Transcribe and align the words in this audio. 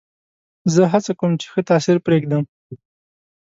زه 0.73 0.81
هڅه 0.91 1.11
کوم، 1.19 1.31
چي 1.41 1.47
ښه 1.51 1.61
تاثیر 1.69 1.97
پرېږدم. 2.05 2.43